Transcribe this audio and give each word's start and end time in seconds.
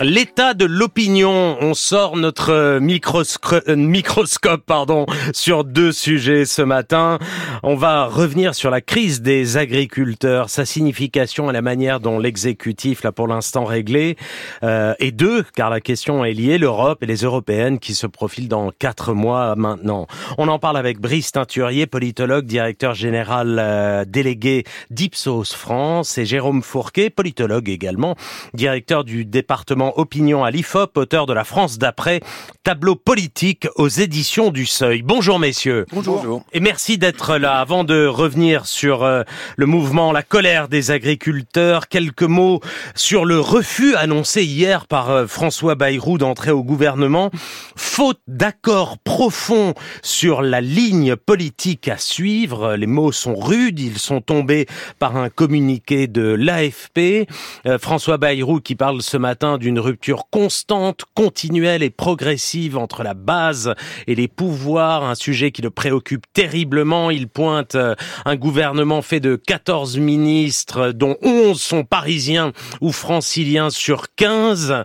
L'état 0.00 0.54
de 0.54 0.64
l'opinion, 0.64 1.56
on 1.60 1.74
sort 1.74 2.16
notre 2.16 2.50
euh, 2.50 2.78
microscope 2.78 4.62
pardon, 4.64 5.06
sur 5.32 5.64
deux 5.64 5.90
sujets 5.90 6.44
ce 6.44 6.62
matin. 6.62 7.18
On 7.64 7.74
va 7.74 8.06
revenir 8.06 8.54
sur 8.54 8.70
la 8.70 8.80
crise 8.80 9.22
des 9.22 9.56
agriculteurs, 9.56 10.50
sa 10.50 10.64
signification 10.64 11.50
et 11.50 11.52
la 11.52 11.62
manière 11.62 11.98
dont 11.98 12.20
l'exécutif 12.20 13.02
l'a 13.02 13.10
pour 13.10 13.26
l'instant 13.26 13.64
réglé. 13.64 14.16
Euh, 14.62 14.94
et 15.00 15.10
deux, 15.10 15.42
car 15.56 15.68
la 15.68 15.80
question 15.80 16.24
est 16.24 16.32
liée, 16.32 16.58
l'Europe 16.58 17.02
et 17.02 17.06
les 17.06 17.22
Européennes 17.22 17.80
qui 17.80 17.94
se 17.94 18.06
profilent 18.06 18.46
dans 18.46 18.70
quatre 18.70 19.14
mois 19.14 19.56
maintenant. 19.56 20.06
On 20.38 20.46
en 20.46 20.60
parle 20.60 20.76
avec 20.76 21.00
Brice 21.00 21.32
Teinturier, 21.32 21.88
politologue, 21.88 22.46
directeur 22.46 22.94
général 22.94 23.58
euh, 23.58 24.04
délégué 24.06 24.62
d'Ipsos 24.90 25.52
France, 25.56 26.18
et 26.18 26.24
Jérôme 26.24 26.62
Fourquet, 26.62 27.10
politologue 27.10 27.68
également, 27.68 28.14
directeur 28.54 29.02
du 29.02 29.24
département 29.24 29.87
Opinion 29.96 30.44
à 30.44 30.50
l'IFOP, 30.50 30.96
auteur 30.96 31.26
de 31.26 31.32
La 31.32 31.44
France 31.44 31.78
d'après, 31.78 32.20
tableau 32.62 32.96
politique 32.96 33.66
aux 33.76 33.88
éditions 33.88 34.50
du 34.50 34.66
Seuil. 34.66 35.02
Bonjour 35.02 35.38
messieurs. 35.38 35.86
Bonjour. 35.92 36.42
Et 36.52 36.60
merci 36.60 36.98
d'être 36.98 37.36
là. 37.38 37.60
Avant 37.60 37.84
de 37.84 38.06
revenir 38.06 38.66
sur 38.66 39.04
euh, 39.04 39.22
le 39.56 39.66
mouvement, 39.66 40.12
la 40.12 40.22
colère 40.22 40.68
des 40.68 40.90
agriculteurs, 40.90 41.88
quelques 41.88 42.22
mots 42.22 42.60
sur 42.94 43.24
le 43.24 43.40
refus 43.40 43.94
annoncé 43.94 44.44
hier 44.44 44.86
par 44.86 45.10
euh, 45.10 45.26
François 45.26 45.74
Bayrou 45.74 46.18
d'entrer 46.18 46.50
au 46.50 46.62
gouvernement. 46.62 47.30
Faute 47.76 48.20
d'accord 48.26 48.98
profond 48.98 49.74
sur 50.02 50.42
la 50.42 50.60
ligne 50.60 51.16
politique 51.16 51.88
à 51.88 51.98
suivre, 51.98 52.74
les 52.74 52.86
mots 52.86 53.12
sont 53.12 53.34
rudes, 53.34 53.80
ils 53.80 53.98
sont 53.98 54.20
tombés 54.20 54.66
par 54.98 55.16
un 55.16 55.30
communiqué 55.30 56.06
de 56.06 56.22
l'AFP. 56.22 57.28
Euh, 57.66 57.78
François 57.78 58.18
Bayrou 58.18 58.60
qui 58.60 58.74
parle 58.74 59.02
ce 59.02 59.16
matin 59.16 59.58
d'une 59.58 59.77
rupture 59.78 60.24
constante, 60.30 61.04
continuelle 61.14 61.82
et 61.82 61.90
progressive 61.90 62.76
entre 62.76 63.02
la 63.02 63.14
base 63.14 63.74
et 64.06 64.14
les 64.14 64.28
pouvoirs, 64.28 65.04
un 65.04 65.14
sujet 65.14 65.50
qui 65.50 65.62
le 65.62 65.70
préoccupe 65.70 66.24
terriblement. 66.32 67.10
Il 67.10 67.28
pointe 67.28 67.74
euh, 67.74 67.94
un 68.24 68.36
gouvernement 68.36 69.02
fait 69.02 69.20
de 69.20 69.36
14 69.36 69.98
ministres, 69.98 70.92
dont 70.92 71.16
11 71.22 71.60
sont 71.60 71.84
parisiens 71.84 72.52
ou 72.80 72.92
franciliens 72.92 73.70
sur 73.70 74.14
15. 74.16 74.84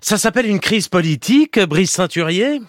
Ça 0.00 0.18
s'appelle 0.18 0.46
une 0.46 0.60
crise 0.60 0.88
politique, 0.88 1.58
Brice 1.58 1.92
Ceinturier 1.92 2.60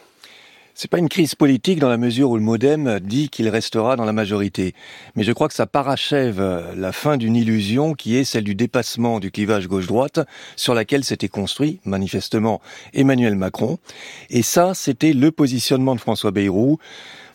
c'est 0.77 0.91
pas 0.91 0.99
une 0.99 1.09
crise 1.09 1.33
politique 1.33 1.79
dans 1.79 1.89
la 1.89 1.97
mesure 1.97 2.29
où 2.29 2.37
le 2.37 2.43
MoDem 2.43 2.99
dit 2.99 3.29
qu'il 3.29 3.49
restera 3.49 3.95
dans 3.95 4.05
la 4.05 4.13
majorité. 4.13 4.75
Mais 5.15 5.23
je 5.23 5.31
crois 5.31 5.47
que 5.47 5.55
ça 5.55 5.65
parachève 5.65 6.39
la 6.75 6.91
fin 6.91 7.17
d'une 7.17 7.35
illusion 7.35 7.95
qui 7.95 8.15
est 8.15 8.23
celle 8.23 8.43
du 8.43 8.53
dépassement 8.53 9.19
du 9.19 9.31
clivage 9.31 9.67
gauche-droite 9.67 10.19
sur 10.55 10.75
laquelle 10.75 11.03
s'était 11.03 11.29
construit 11.29 11.79
manifestement 11.83 12.61
Emmanuel 12.93 13.35
Macron. 13.35 13.79
Et 14.29 14.43
ça, 14.43 14.75
c'était 14.75 15.13
le 15.13 15.31
positionnement 15.31 15.95
de 15.95 15.99
François 15.99 16.29
Bayrou 16.29 16.77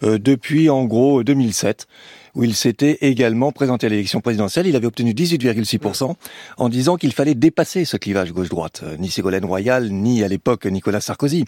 euh, 0.04 0.18
depuis 0.18 0.70
en 0.70 0.84
gros 0.84 1.24
2007 1.24 1.88
où 2.34 2.44
il 2.44 2.54
s'était 2.54 2.98
également 3.00 3.52
présenté 3.52 3.86
à 3.86 3.90
l'élection 3.90 4.20
présidentielle. 4.20 4.66
Il 4.66 4.76
avait 4.76 4.86
obtenu 4.86 5.12
18,6% 5.12 6.14
en 6.56 6.68
disant 6.68 6.96
qu'il 6.96 7.12
fallait 7.12 7.34
dépasser 7.34 7.84
ce 7.84 7.96
clivage 7.96 8.32
gauche-droite. 8.32 8.84
Ni 8.98 9.10
Ségolène 9.10 9.44
Royal, 9.44 9.90
ni 9.90 10.22
à 10.22 10.28
l'époque 10.28 10.66
Nicolas 10.66 11.00
Sarkozy. 11.00 11.44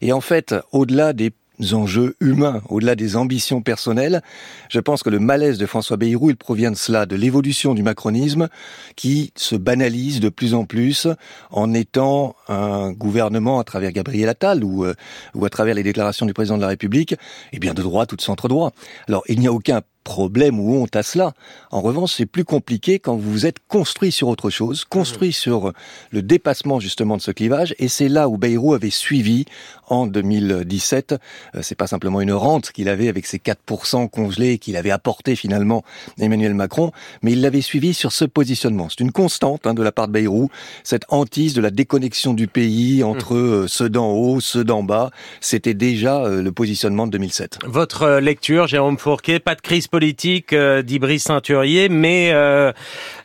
Et 0.00 0.12
en 0.12 0.20
fait, 0.20 0.54
au-delà 0.72 1.12
des 1.12 1.32
enjeux 1.72 2.16
humains, 2.20 2.60
au-delà 2.68 2.94
des 2.94 3.16
ambitions 3.16 3.62
personnelles. 3.62 4.22
Je 4.68 4.80
pense 4.80 5.02
que 5.02 5.10
le 5.10 5.18
malaise 5.18 5.58
de 5.58 5.66
François 5.66 5.96
Bayrou, 5.96 6.30
il 6.30 6.36
provient 6.36 6.70
de 6.70 6.76
cela, 6.76 7.06
de 7.06 7.14
l'évolution 7.14 7.74
du 7.74 7.82
macronisme 7.82 8.48
qui 8.96 9.32
se 9.36 9.54
banalise 9.54 10.20
de 10.20 10.28
plus 10.28 10.54
en 10.54 10.64
plus 10.64 11.06
en 11.50 11.72
étant 11.72 12.34
un 12.48 12.92
gouvernement 12.92 13.60
à 13.60 13.64
travers 13.64 13.92
Gabriel 13.92 14.28
Attal 14.28 14.64
ou, 14.64 14.84
euh, 14.84 14.94
ou 15.34 15.44
à 15.44 15.50
travers 15.50 15.74
les 15.74 15.82
déclarations 15.82 16.26
du 16.26 16.34
président 16.34 16.56
de 16.56 16.62
la 16.62 16.68
République, 16.68 17.12
et 17.12 17.16
eh 17.54 17.58
bien 17.58 17.74
de 17.74 17.82
droite 17.82 18.12
ou 18.12 18.16
de 18.16 18.22
centre-droit. 18.22 18.72
Alors, 19.06 19.22
il 19.28 19.38
n'y 19.38 19.46
a 19.46 19.52
aucun 19.52 19.82
problème 20.02 20.60
ou 20.60 20.74
honte 20.74 20.96
à 20.96 21.02
cela. 21.02 21.32
En 21.70 21.80
revanche, 21.80 22.14
c'est 22.14 22.26
plus 22.26 22.44
compliqué 22.44 22.98
quand 22.98 23.16
vous 23.16 23.30
vous 23.30 23.46
êtes 23.46 23.58
construit 23.68 24.12
sur 24.12 24.28
autre 24.28 24.50
chose, 24.50 24.84
construit 24.84 25.30
mmh. 25.30 25.32
sur 25.32 25.72
le 26.10 26.22
dépassement 26.22 26.80
justement 26.80 27.16
de 27.16 27.22
ce 27.22 27.30
clivage, 27.30 27.74
et 27.78 27.88
c'est 27.88 28.08
là 28.08 28.28
où 28.28 28.36
Bayrou 28.36 28.74
avait 28.74 28.90
suivi 28.90 29.46
en 29.86 30.06
2017. 30.06 31.14
Euh, 31.54 31.60
c'est 31.62 31.74
pas 31.74 31.86
simplement 31.86 32.20
une 32.20 32.32
rente 32.32 32.72
qu'il 32.72 32.88
avait 32.88 33.08
avec 33.08 33.26
ses 33.26 33.38
4% 33.38 34.08
congelés 34.08 34.58
qu'il 34.58 34.76
avait 34.76 34.90
apporté 34.90 35.36
finalement 35.36 35.84
Emmanuel 36.18 36.54
Macron, 36.54 36.92
mais 37.22 37.32
il 37.32 37.40
l'avait 37.40 37.60
suivi 37.60 37.94
sur 37.94 38.12
ce 38.12 38.24
positionnement. 38.24 38.88
C'est 38.88 39.00
une 39.00 39.12
constante 39.12 39.66
hein, 39.66 39.74
de 39.74 39.82
la 39.82 39.92
part 39.92 40.08
de 40.08 40.12
Bayrou, 40.12 40.50
cette 40.84 41.04
hantise 41.08 41.54
de 41.54 41.60
la 41.60 41.70
déconnexion 41.70 42.34
du 42.34 42.48
pays 42.48 43.04
entre 43.04 43.34
mmh. 43.34 43.52
euh, 43.52 43.66
ceux 43.68 43.90
d'en 43.90 44.10
haut, 44.12 44.40
ceux 44.40 44.64
d'en 44.64 44.82
bas. 44.82 45.10
C'était 45.40 45.74
déjà 45.74 46.24
euh, 46.24 46.42
le 46.42 46.52
positionnement 46.52 47.06
de 47.06 47.12
2007. 47.12 47.58
Votre 47.64 48.18
lecture, 48.18 48.66
Jérôme 48.66 48.98
Fourquet, 48.98 49.38
pas 49.38 49.54
de 49.54 49.60
crise 49.60 49.86
politique 49.92 50.54
euh, 50.54 50.80
d'Ibris 50.80 51.20
Ceinturier, 51.20 51.90
mais 51.90 52.30
euh, 52.32 52.72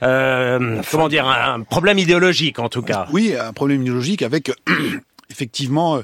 euh, 0.04 0.82
comment 0.92 1.08
dire 1.08 1.26
un 1.26 1.62
problème 1.62 1.98
idéologique 1.98 2.60
en 2.60 2.68
tout 2.68 2.82
cas. 2.82 3.08
Oui, 3.14 3.34
un 3.40 3.54
problème 3.54 3.82
idéologique 3.82 4.22
avec 4.22 4.52
effectivement, 5.30 6.02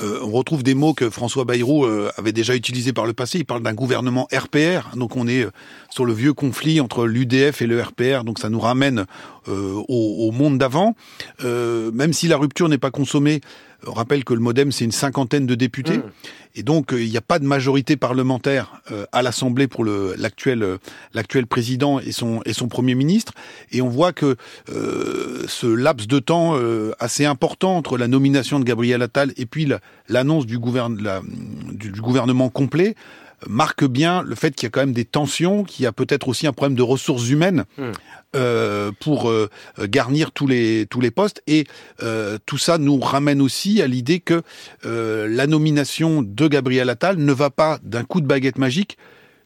on 0.00 0.30
retrouve 0.30 0.62
des 0.62 0.74
mots 0.74 0.92
que 0.92 1.08
François 1.10 1.44
Bayrou 1.44 1.86
avait 2.16 2.32
déjà 2.32 2.54
utilisés 2.54 2.92
par 2.92 3.06
le 3.06 3.14
passé. 3.14 3.38
Il 3.38 3.46
parle 3.46 3.62
d'un 3.62 3.72
gouvernement 3.72 4.28
RPR. 4.32 4.96
Donc 4.96 5.16
on 5.16 5.26
est 5.26 5.46
sur 5.88 6.04
le 6.04 6.12
vieux 6.12 6.34
conflit 6.34 6.80
entre 6.80 7.06
l'UDF 7.06 7.62
et 7.62 7.66
le 7.66 7.80
RPR. 7.80 8.24
Donc 8.24 8.38
ça 8.38 8.50
nous 8.50 8.60
ramène 8.60 9.06
au, 9.46 10.30
monde 10.32 10.58
d'avant. 10.58 10.94
même 11.42 12.12
si 12.12 12.28
la 12.28 12.36
rupture 12.36 12.68
n'est 12.68 12.76
pas 12.76 12.90
consommée, 12.90 13.40
on 13.86 13.92
rappelle 13.92 14.24
que 14.24 14.34
le 14.34 14.40
MoDem, 14.40 14.72
c'est 14.72 14.84
une 14.84 14.92
cinquantaine 14.92 15.46
de 15.46 15.54
députés. 15.54 15.98
Mmh. 15.98 16.10
Et 16.56 16.62
donc, 16.62 16.92
euh, 16.92 17.02
il 17.02 17.10
n'y 17.10 17.16
a 17.18 17.22
pas 17.22 17.38
de 17.38 17.44
majorité 17.44 17.96
parlementaire 17.96 18.80
euh, 18.90 19.04
à 19.12 19.22
l'Assemblée 19.22 19.68
pour 19.68 19.84
l'actuel 19.84 20.62
euh, 20.62 20.78
l'actuel 21.12 21.46
président 21.46 22.00
et 22.00 22.12
son, 22.12 22.40
et 22.46 22.54
son 22.54 22.66
Premier 22.68 22.94
ministre. 22.94 23.34
Et 23.72 23.82
on 23.82 23.88
voit 23.88 24.12
que 24.12 24.36
ce 24.68 25.66
laps 25.66 26.08
de 26.08 26.18
temps 26.18 26.56
assez 26.98 27.24
important 27.24 27.76
entre 27.76 27.98
la 27.98 28.08
nomination 28.08 28.58
de 28.58 28.64
Gabriel 28.64 29.02
Attal 29.02 29.32
et 29.36 29.46
puis 29.46 29.68
l'annonce 30.08 30.46
du, 30.46 30.58
du, 30.58 32.00
gouvernement 32.00 32.48
complet 32.48 32.94
marque 33.46 33.84
bien 33.84 34.22
le 34.22 34.34
fait 34.34 34.54
qu'il 34.54 34.66
y 34.66 34.68
a 34.68 34.70
quand 34.70 34.80
même 34.80 34.92
des 34.92 35.04
tensions, 35.04 35.64
qu'il 35.64 35.84
y 35.84 35.86
a 35.86 35.92
peut-être 35.92 36.28
aussi 36.28 36.46
un 36.46 36.52
problème 36.52 36.76
de 36.76 36.82
ressources 36.82 37.28
humaines 37.28 37.64
hmm. 37.78 37.92
euh, 38.34 38.92
pour 39.00 39.30
euh, 39.30 39.48
garnir 39.80 40.32
tous 40.32 40.46
les 40.46 40.86
tous 40.86 41.00
les 41.00 41.10
postes. 41.10 41.42
Et 41.46 41.66
euh, 42.02 42.38
tout 42.46 42.58
ça 42.58 42.78
nous 42.78 42.98
ramène 42.98 43.42
aussi 43.42 43.82
à 43.82 43.86
l'idée 43.86 44.20
que 44.20 44.42
la 44.84 45.46
nomination 45.46 46.22
de 46.22 46.48
Gabriel 46.48 46.88
Attal 46.90 47.18
ne 47.18 47.32
va 47.32 47.50
pas 47.50 47.78
d'un 47.82 48.04
coup 48.04 48.20
de 48.20 48.26
baguette 48.26 48.58
magique 48.58 48.96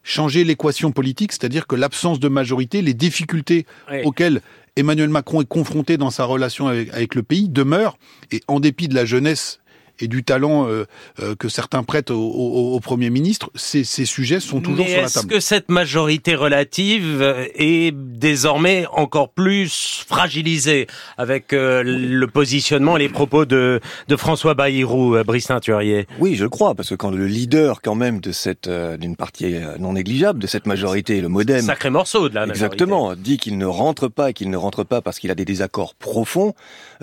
changer 0.03 0.45
l'équation 0.45 0.93
politique, 0.93 1.33
c'est-à-dire 1.33 1.67
que 1.67 1.77
l'absence 1.77 2.21
de 2.21 2.29
majorité, 2.29 2.81
les 2.81 2.95
difficultés 2.95 3.67
auxquelles 4.05 4.41
Emmanuel 4.77 5.11
Macron 5.11 5.43
est 5.43 5.49
confronté 5.49 5.99
dans 5.99 6.11
sa 6.11 6.25
relation 6.25 6.69
avec, 6.69 6.93
avec, 6.95 7.15
le 7.15 7.23
pays 7.23 7.51
demeurent, 7.51 7.99
et 8.33 8.41
en 8.49 8.61
dépit 8.61 8.89
de 8.89 8.95
la 8.95 9.05
jeunesse 9.05 9.61
et 10.01 10.09
du 10.09 10.25
talent 10.25 10.67
euh, 10.69 10.87
euh, 11.21 11.35
que 11.35 11.49
certains 11.49 11.83
prêtent 11.83 12.11
au, 12.11 12.21
au, 12.21 12.81
Premier 12.81 13.11
ministre, 13.11 13.51
ces, 13.55 13.85
ces, 13.85 14.05
sujets 14.05 14.41
sont 14.41 14.61
toujours 14.61 14.87
sur 14.87 15.03
la 15.03 15.09
table. 15.09 15.27
Est-ce 15.27 15.27
que 15.27 15.41
cette 15.41 15.71
majorité 15.71 16.35
relative 16.35 17.21
euh, 17.21 17.45
est 17.55 17.95
désormais 17.95 18.87
encore 18.93 19.31
plus 19.31 20.05
fragilisée 20.09 20.87
avec 21.19 21.53
le 21.53 22.27
positionnement 22.27 22.97
et 22.97 23.01
les 23.01 23.09
propos 23.09 23.45
de, 23.45 23.81
de 24.09 24.17
François 24.17 24.55
Bayrou, 24.55 25.17
Brice 25.25 25.47
Teinturier 25.47 26.07
Oui, 26.19 26.37
je 26.37 26.47
crois, 26.47 26.75
parce 26.75 26.89
que 26.91 26.95
quand 26.95 27.11
le 27.11 27.27
leader 27.27 27.83
quand 27.83 27.95
même 27.95 28.21
de 28.21 28.33
cette 28.33 28.69
d'une 28.69 29.17
partie 29.17 29.55
non 29.79 29.93
négligeable 29.93 30.39
de 30.39 30.47
cette 30.47 30.67
majorité, 30.67 31.21
le 31.21 31.29
MoDem, 31.29 31.63
sacré 31.63 31.91
morceau 31.91 32.29
de 32.29 32.35
la 32.35 32.43
majorité. 32.47 32.65
exactement, 32.65 33.15
dit 33.15 33.39
qu'il 33.39 33.59
ne 33.59 33.67
rentre 33.67 34.09
pas 34.09 34.31
et 34.31 34.33
qu'il 34.33 34.51
ne 34.51 34.57
rentre 34.57 34.85
pas 34.85 35.01
parce 35.01 35.19
qu'il 35.19 35.31
a 35.31 35.35
des 35.35 35.45
désaccords 35.45 35.95
profonds, 35.95 36.55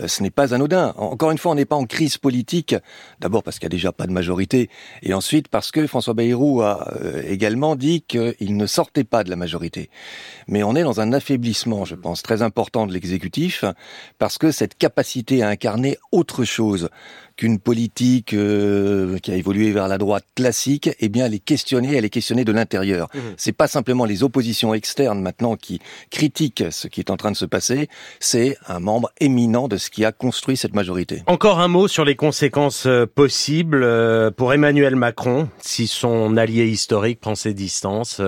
ce 0.05 0.23
n'est 0.23 0.31
pas 0.31 0.53
anodin. 0.53 0.93
Encore 0.97 1.31
une 1.31 1.37
fois, 1.37 1.51
on 1.51 1.55
n'est 1.55 1.65
pas 1.65 1.75
en 1.75 1.85
crise 1.85 2.17
politique 2.17 2.75
D'abord 3.19 3.43
parce 3.43 3.59
qu'il 3.59 3.67
n'y 3.67 3.73
a 3.73 3.77
déjà 3.77 3.91
pas 3.91 4.07
de 4.07 4.11
majorité, 4.11 4.69
et 5.01 5.13
ensuite 5.13 5.47
parce 5.47 5.71
que 5.71 5.87
François 5.87 6.13
Bayrou 6.13 6.61
a 6.61 6.93
euh, 7.01 7.23
également 7.27 7.75
dit 7.75 8.01
qu'il 8.01 8.57
ne 8.57 8.65
sortait 8.65 9.03
pas 9.03 9.23
de 9.23 9.29
la 9.29 9.35
majorité. 9.35 9.89
Mais 10.47 10.63
on 10.63 10.75
est 10.75 10.83
dans 10.83 11.01
un 11.01 11.13
affaiblissement, 11.13 11.85
je 11.85 11.95
pense, 11.95 12.23
très 12.23 12.41
important 12.41 12.87
de 12.87 12.93
l'exécutif, 12.93 13.65
parce 14.17 14.37
que 14.37 14.51
cette 14.51 14.77
capacité 14.77 15.43
à 15.43 15.49
incarner 15.49 15.97
autre 16.11 16.43
chose 16.43 16.89
qu'une 17.37 17.59
politique 17.59 18.33
euh, 18.33 19.19
qui 19.19 19.31
a 19.31 19.35
évolué 19.35 19.71
vers 19.71 19.87
la 19.87 19.97
droite 19.97 20.25
classique, 20.35 20.89
eh 20.99 21.07
bien, 21.07 21.27
elle 21.27 21.35
est 21.35 21.39
questionnée, 21.39 21.95
elle 21.95 22.03
est 22.03 22.09
questionnée 22.09 22.43
de 22.43 22.51
l'intérieur. 22.51 23.07
Mmh. 23.13 23.19
C'est 23.37 23.51
pas 23.53 23.67
simplement 23.67 24.05
les 24.05 24.23
oppositions 24.23 24.73
externes 24.73 25.21
maintenant 25.21 25.55
qui 25.55 25.79
critiquent 26.09 26.65
ce 26.71 26.87
qui 26.87 26.99
est 26.99 27.11
en 27.11 27.17
train 27.17 27.31
de 27.31 27.37
se 27.37 27.45
passer, 27.45 27.89
c'est 28.19 28.57
un 28.67 28.79
membre 28.79 29.11
éminent 29.19 29.67
de 29.67 29.77
ce 29.77 29.89
qui 29.89 30.03
a 30.03 30.11
construit 30.11 30.57
cette 30.57 30.73
majorité. 30.73 31.23
Encore 31.27 31.59
un 31.59 31.67
mot 31.67 31.87
sur 31.87 32.03
les 32.03 32.15
conséquences 32.15 32.87
euh, 32.87 33.05
possibles 33.05 33.83
euh, 33.83 34.31
pour 34.31 34.53
Emmanuel 34.53 34.95
Macron 34.95 35.47
si 35.61 35.87
son 35.87 36.37
allié 36.37 36.65
historique 36.65 37.19
prend 37.19 37.35
ses 37.35 37.53
distances, 37.53 38.21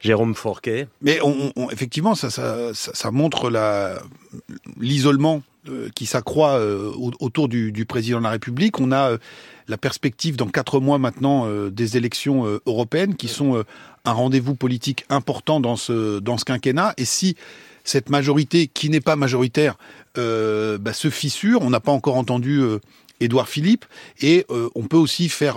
Jérôme 0.00 0.34
Fourquet. 0.34 0.88
Mais 1.02 1.18
on, 1.22 1.52
effectivement, 1.70 2.14
ça, 2.14 2.30
ça, 2.30 2.72
ça, 2.74 2.92
ça 2.94 3.10
montre 3.10 3.50
la 3.50 3.98
l'isolement 4.80 5.42
qui 5.94 6.06
s'accroît 6.06 6.60
autour 7.20 7.48
du, 7.48 7.84
président 7.86 8.18
de 8.18 8.24
la 8.24 8.30
République. 8.30 8.80
On 8.80 8.92
a 8.92 9.16
la 9.68 9.76
perspective 9.76 10.36
dans 10.36 10.46
quatre 10.46 10.80
mois 10.80 10.98
maintenant 10.98 11.48
des 11.70 11.96
élections 11.96 12.44
européennes 12.66 13.16
qui 13.16 13.28
sont 13.28 13.64
un 14.04 14.12
rendez-vous 14.12 14.54
politique 14.54 15.04
important 15.08 15.60
dans 15.60 15.76
ce 15.76 16.44
quinquennat. 16.44 16.94
Et 16.96 17.04
si 17.04 17.36
cette 17.86 18.10
majorité 18.10 18.66
qui 18.66 18.90
n'est 18.90 19.00
pas 19.00 19.16
majoritaire 19.16 19.78
euh, 20.18 20.76
bah, 20.76 20.92
se 20.92 21.08
fissure. 21.08 21.62
On 21.62 21.70
n'a 21.70 21.80
pas 21.80 21.92
encore 21.92 22.16
entendu 22.16 22.60
euh, 22.60 22.80
Édouard 23.20 23.48
Philippe 23.48 23.86
et 24.20 24.44
euh, 24.50 24.68
on 24.74 24.82
peut 24.82 24.96
aussi 24.96 25.28
faire 25.28 25.56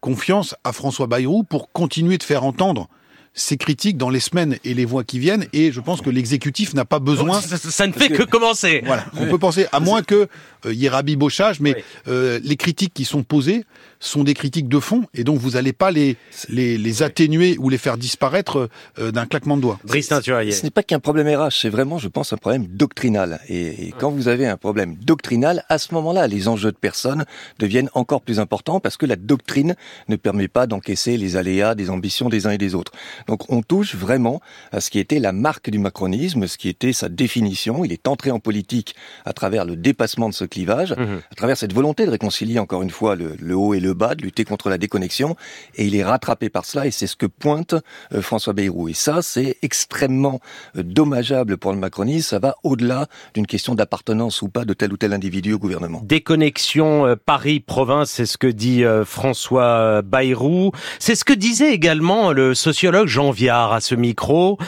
confiance 0.00 0.56
à 0.64 0.72
François 0.72 1.06
Bayrou 1.06 1.44
pour 1.44 1.70
continuer 1.70 2.18
de 2.18 2.22
faire 2.22 2.44
entendre 2.44 2.88
ses 3.36 3.56
critiques 3.56 3.96
dans 3.96 4.10
les 4.10 4.18
semaines 4.18 4.56
et 4.64 4.74
les 4.74 4.86
mois 4.86 5.04
qui 5.04 5.20
viennent 5.20 5.46
et 5.52 5.70
je 5.70 5.80
pense 5.80 6.00
que 6.00 6.10
l'exécutif 6.10 6.74
n'a 6.74 6.84
pas 6.84 6.98
besoin 6.98 7.40
ça, 7.40 7.86
ne 7.86 7.92
fait 7.92 8.08
que, 8.08 8.24
commencer 8.24 8.82
voilà 8.84 9.06
on 9.16 9.26
peut 9.26 9.38
penser 9.38 9.66
à 9.70 9.78
moins 9.78 10.02
que 10.02 10.26
il 10.64 10.74
y 10.74 10.86
ait 10.86 10.88
rabibochage 10.88 11.60
mais 11.60 11.84
les 12.06 12.56
critiques 12.56 12.94
qui 12.94 13.04
sont 13.04 13.22
posées 13.22 13.64
sont 14.00 14.24
des 14.24 14.34
critiques 14.34 14.68
de 14.68 14.80
fond 14.80 15.04
et 15.14 15.24
donc 15.24 15.38
vous 15.38 15.50
n'allez 15.50 15.72
pas 15.72 15.90
les, 15.90 16.16
les, 16.48 16.78
les, 16.78 17.02
atténuer 17.02 17.56
ou 17.58 17.68
les 17.68 17.78
faire 17.78 17.96
disparaître 17.96 18.68
euh, 18.98 19.10
d'un 19.10 19.26
claquement 19.26 19.56
de 19.56 19.62
doigts. 19.62 19.78
Ce 20.52 20.62
n'est 20.62 20.70
pas 20.70 20.82
qu'un 20.82 21.00
problème 21.00 21.28
RH, 21.28 21.60
c'est 21.62 21.68
vraiment, 21.68 21.98
je 21.98 22.08
pense, 22.08 22.32
un 22.32 22.36
problème 22.36 22.66
doctrinal. 22.66 23.40
Et, 23.48 23.92
quand 23.98 24.10
vous 24.10 24.28
avez 24.28 24.46
un 24.46 24.56
problème 24.56 24.96
doctrinal, 24.96 25.64
à 25.68 25.78
ce 25.78 25.94
moment-là, 25.94 26.26
les 26.26 26.48
enjeux 26.48 26.72
de 26.72 26.76
personnes 26.76 27.24
deviennent 27.58 27.90
encore 27.94 28.22
plus 28.22 28.40
importants 28.40 28.80
parce 28.80 28.96
que 28.96 29.06
la 29.06 29.16
doctrine 29.16 29.76
ne 30.08 30.16
permet 30.16 30.48
pas 30.48 30.66
d'encaisser 30.66 31.16
les 31.16 31.36
aléas 31.36 31.74
des 31.74 31.90
ambitions 31.90 32.28
des 32.28 32.46
uns 32.46 32.50
et 32.50 32.58
des 32.58 32.74
autres. 32.74 32.92
Donc 33.26 33.50
on 33.50 33.62
touche 33.62 33.94
vraiment 33.94 34.40
à 34.72 34.80
ce 34.80 34.90
qui 34.90 34.98
était 34.98 35.18
la 35.18 35.32
marque 35.32 35.70
du 35.70 35.78
macronisme, 35.78 36.46
ce 36.46 36.58
qui 36.58 36.68
était 36.68 36.92
sa 36.92 37.08
définition. 37.08 37.84
Il 37.84 37.92
est 37.92 38.08
entré 38.08 38.30
en 38.30 38.40
politique 38.40 38.94
à 39.24 39.32
travers 39.32 39.64
le 39.64 39.76
dépassement 39.76 40.28
de 40.28 40.34
ce 40.34 40.44
clivage, 40.44 40.92
mmh 40.92 41.04
à 41.30 41.34
travers 41.34 41.56
cette 41.56 41.72
volonté 41.72 42.04
de 42.04 42.10
réconcilier 42.10 42.58
encore 42.58 42.82
une 42.82 42.90
fois 42.90 43.16
le, 43.16 43.36
le 43.38 43.56
haut 43.56 43.74
et 43.74 43.80
le 43.80 43.86
le 43.86 43.94
bas, 43.94 44.16
de 44.16 44.22
lutter 44.22 44.44
contre 44.44 44.68
la 44.68 44.78
déconnexion, 44.78 45.36
et 45.76 45.86
il 45.86 45.94
est 45.94 46.02
rattrapé 46.02 46.48
par 46.48 46.64
cela, 46.64 46.86
et 46.86 46.90
c'est 46.90 47.06
ce 47.06 47.14
que 47.14 47.26
pointe 47.26 47.74
euh, 48.12 48.20
François 48.20 48.52
Bayrou. 48.52 48.88
Et 48.88 48.94
ça, 48.94 49.22
c'est 49.22 49.58
extrêmement 49.62 50.40
euh, 50.76 50.82
dommageable 50.82 51.56
pour 51.56 51.72
le 51.72 51.78
macronisme, 51.78 52.28
ça 52.28 52.38
va 52.40 52.56
au-delà 52.64 53.06
d'une 53.34 53.46
question 53.46 53.76
d'appartenance 53.76 54.42
ou 54.42 54.48
pas 54.48 54.64
de 54.64 54.74
tel 54.74 54.92
ou 54.92 54.96
tel 54.96 55.12
individu 55.12 55.52
au 55.52 55.58
gouvernement. 55.58 56.02
Déconnexion 56.04 57.06
euh, 57.06 57.14
Paris-Province, 57.14 58.10
c'est 58.10 58.26
ce 58.26 58.38
que 58.38 58.48
dit 58.48 58.82
François 59.04 60.02
Bayrou. 60.02 60.72
C'est 60.98 61.14
ce 61.14 61.24
que 61.24 61.32
disait 61.32 61.72
également 61.72 62.32
le 62.32 62.54
sociologue 62.54 63.06
Jean 63.16 63.30
Viard 63.30 63.72
à 63.72 63.80
ce 63.80 63.94
micro. 63.94 64.58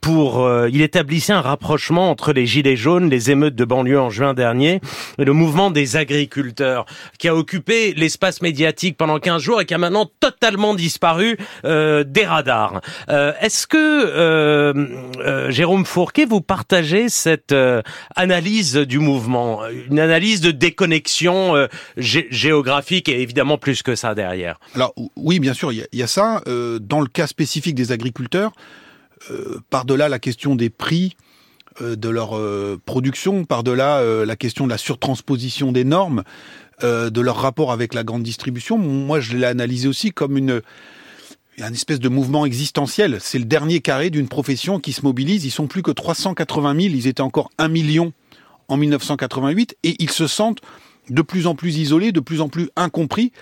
pour, 0.00 0.48
il 0.70 0.82
établissait 0.82 1.32
un 1.32 1.40
rapprochement 1.40 2.10
entre 2.10 2.32
les 2.32 2.46
gilets 2.46 2.76
jaunes, 2.76 3.10
les 3.10 3.32
émeutes 3.32 3.56
de 3.56 3.64
banlieue 3.64 4.00
en 4.00 4.08
juin 4.08 4.34
dernier, 4.34 4.80
et 5.18 5.24
le 5.24 5.32
mouvement 5.32 5.72
des 5.72 5.96
agriculteurs, 5.96 6.86
qui 7.18 7.26
a 7.26 7.34
occupé 7.34 7.92
l'espace 7.96 8.40
médiatique 8.40 8.96
pendant 8.96 9.18
15 9.18 9.42
jours 9.42 9.60
et 9.60 9.66
qui 9.66 9.74
a 9.74 9.78
maintenant 9.78 10.08
totalement 10.20 10.74
disparu 10.74 11.36
euh, 11.64 12.04
des 12.04 12.24
radars. 12.24 12.80
Euh, 13.08 13.32
est-ce 13.40 13.66
que 13.66 13.76
euh, 13.76 15.50
Jérôme 15.50 15.84
Fourquet, 15.84 16.24
vous 16.24 16.40
partagez 16.40 17.08
cette 17.08 17.54
analyse 18.14 18.76
du 18.76 18.98
mouvement, 18.98 19.62
une 19.90 19.98
analyse 19.98 20.40
de 20.40 20.50
déconnexion 20.50 21.68
géographique 21.96 23.08
et 23.08 23.20
évidemment 23.20 23.58
plus 23.58 23.82
que 23.82 23.94
ça 23.94 24.14
derrière 24.14 24.58
Alors 24.74 24.94
oui, 25.16 25.40
bien 25.40 25.54
sûr, 25.54 25.72
il 25.72 25.86
y, 25.92 26.02
a 26.02 26.06
ça. 26.06 26.42
dans 26.46 27.00
le 27.00 27.06
cas 27.06 27.26
spécifique 27.26 27.71
des 27.74 27.92
agriculteurs, 27.92 28.52
par-delà 29.70 30.08
la 30.08 30.18
question 30.18 30.56
des 30.56 30.70
prix, 30.70 31.16
de 31.80 32.08
leur 32.08 32.38
production, 32.84 33.44
par-delà 33.44 34.24
la 34.24 34.36
question 34.36 34.64
de 34.64 34.70
la 34.70 34.78
surtransposition 34.78 35.72
des 35.72 35.84
normes, 35.84 36.24
euh, 36.82 37.10
de 37.10 37.20
leur 37.20 37.36
rapport 37.36 37.70
avec 37.70 37.94
la 37.94 38.02
grande 38.02 38.24
distribution, 38.24 38.76
moi 38.76 39.20
je 39.20 39.36
l'ai 39.36 39.46
analysé 39.46 39.86
aussi 39.86 40.10
comme 40.10 40.36
une 40.36 40.62
un 41.60 41.72
espèce 41.72 42.00
de 42.00 42.08
mouvement 42.08 42.44
existentiel. 42.44 43.18
C'est 43.20 43.38
le 43.38 43.44
dernier 43.44 43.80
carré 43.80 44.10
d'une 44.10 44.26
profession 44.26 44.80
qui 44.80 44.92
se 44.92 45.02
mobilise. 45.02 45.44
Ils 45.44 45.50
sont 45.50 45.66
plus 45.66 45.82
que 45.82 45.90
380 45.90 46.80
000. 46.80 46.94
Ils 46.94 47.06
étaient 47.06 47.20
encore 47.20 47.50
1 47.58 47.68
million 47.68 48.12
en 48.68 48.78
1988 48.78 49.76
et 49.84 49.94
ils 50.02 50.10
se 50.10 50.26
sentent 50.26 50.60
de 51.10 51.22
plus 51.22 51.46
en 51.46 51.54
plus 51.54 51.76
isolés, 51.76 52.10
de 52.10 52.20
plus 52.20 52.40
en 52.40 52.48
plus 52.48 52.70
incompris. 52.74 53.32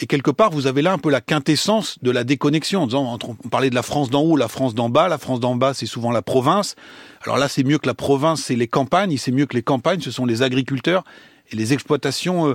Et 0.00 0.06
quelque 0.06 0.30
part, 0.30 0.50
vous 0.50 0.66
avez 0.66 0.82
là 0.82 0.92
un 0.92 0.98
peu 0.98 1.10
la 1.10 1.20
quintessence 1.20 1.98
de 2.02 2.10
la 2.10 2.24
déconnexion. 2.24 2.82
En 2.82 2.86
disant, 2.86 3.18
on 3.22 3.48
parlait 3.48 3.70
de 3.70 3.74
la 3.74 3.82
France 3.82 4.10
d'en 4.10 4.22
haut, 4.22 4.36
la 4.36 4.48
France 4.48 4.74
d'en 4.74 4.88
bas. 4.88 5.08
La 5.08 5.18
France 5.18 5.40
d'en 5.40 5.56
bas, 5.56 5.74
c'est 5.74 5.86
souvent 5.86 6.10
la 6.10 6.22
province. 6.22 6.74
Alors 7.22 7.38
là, 7.38 7.48
c'est 7.48 7.64
mieux 7.64 7.78
que 7.78 7.86
la 7.86 7.94
province, 7.94 8.42
c'est 8.44 8.56
les 8.56 8.68
campagnes. 8.68 9.16
C'est 9.16 9.32
mieux 9.32 9.46
que 9.46 9.54
les 9.54 9.62
campagnes, 9.62 10.00
ce 10.00 10.10
sont 10.10 10.26
les 10.26 10.42
agriculteurs 10.42 11.04
et 11.50 11.56
les 11.56 11.72
exploitations 11.72 12.48
euh, 12.48 12.54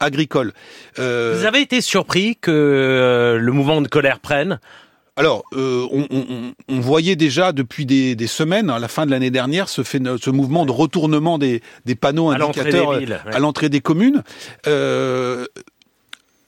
agricole. 0.00 0.52
Euh, 0.98 1.34
Vous 1.38 1.46
avez 1.46 1.60
été 1.60 1.80
surpris 1.80 2.36
que 2.40 2.50
euh, 2.50 3.38
le 3.38 3.52
mouvement 3.52 3.80
de 3.80 3.88
colère 3.88 4.20
prenne? 4.20 4.60
Alors, 5.16 5.44
euh, 5.52 5.86
on, 6.68 6.80
voyait 6.80 7.14
déjà 7.14 7.52
depuis 7.52 7.86
des, 7.86 8.26
semaines, 8.26 8.68
à 8.68 8.80
la 8.80 8.88
fin 8.88 9.06
de 9.06 9.12
l'année 9.12 9.30
dernière, 9.30 9.68
ce, 9.68 9.84
ce 9.84 10.30
mouvement 10.30 10.66
de 10.66 10.72
retournement 10.72 11.38
des, 11.38 11.60
panneaux 12.00 12.30
indicateurs 12.30 12.94
à 13.30 13.38
l'entrée 13.38 13.68
des, 13.68 13.80
communes. 13.80 14.24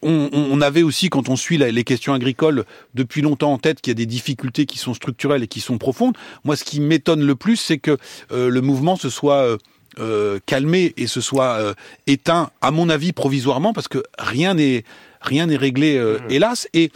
On, 0.06 0.60
avait 0.60 0.82
aussi, 0.82 1.10
quand 1.10 1.28
on 1.28 1.36
suit 1.36 1.58
les 1.58 1.84
questions 1.84 2.14
agricoles, 2.14 2.64
depuis 2.94 3.22
longtemps 3.22 3.52
en 3.52 3.58
tête 3.58 3.80
qu'il 3.80 3.90
y 3.90 3.92
a 3.92 3.94
des 3.94 4.06
difficultés 4.06 4.66
qui 4.66 4.78
sont 4.78 4.94
structurelles 4.94 5.42
et 5.42 5.48
qui 5.48 5.60
sont 5.60 5.78
profondes. 5.78 6.16
Moi, 6.44 6.56
ce 6.56 6.64
qui 6.64 6.80
m'étonne 6.80 7.22
le 7.22 7.34
plus, 7.34 7.56
c'est 7.56 7.78
que 7.78 7.96
le 8.30 8.60
mouvement 8.60 8.96
se 8.96 9.10
soit 9.10 9.58
euh, 9.98 10.40
calmé 10.44 10.92
et 10.98 11.06
se 11.06 11.22
soit 11.22 11.58
euh, 11.58 11.72
éteint, 12.06 12.50
à 12.60 12.70
mon 12.70 12.90
avis, 12.90 13.12
provisoirement, 13.12 13.72
parce 13.72 13.88
que 13.88 14.02
rien 14.18 14.52
n'est 14.52 14.84
rien 15.22 15.46
n'est 15.46 15.56
réglé, 15.56 15.96
euh, 15.96 16.18
mmh. 16.18 16.30
hélas. 16.30 16.68
Et 16.74 16.92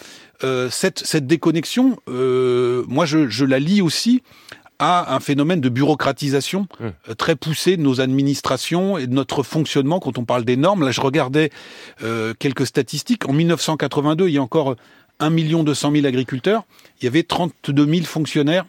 cette, 0.71 1.01
cette 1.01 1.27
déconnexion, 1.27 1.99
moi, 2.07 3.05
je, 3.05 3.29
je, 3.29 3.45
la 3.45 3.59
lis 3.59 3.83
aussi 3.83 4.23
à 4.81 5.15
un 5.15 5.21
phénomène 5.21 5.61
de 5.61 5.69
bureaucratisation 5.69 6.67
mmh. 6.81 7.15
très 7.15 7.37
poussé 7.37 7.77
de 7.77 7.83
nos 7.83 8.01
administrations 8.01 8.99
et 8.99 9.07
de 9.07 9.13
notre 9.13 9.45
fonctionnement 9.45 10.01
quand 10.01 10.19
on 10.19 10.25
parle 10.25 10.45
des 10.45 10.57
normes. 10.57 10.85
Là, 10.85 10.91
je 10.91 11.01
regardais 11.01 11.51
quelques 12.39 12.67
statistiques. 12.67 13.29
En 13.29 13.33
1982, 13.33 14.29
il 14.29 14.35
y 14.35 14.39
a 14.39 14.43
encore 14.43 14.75
1 15.21 15.31
200 15.31 15.93
000 15.93 16.07
agriculteurs. 16.07 16.65
Il 17.01 17.05
y 17.05 17.09
avait 17.09 17.23
32 17.23 17.87
000 17.87 18.05
fonctionnaires 18.05 18.65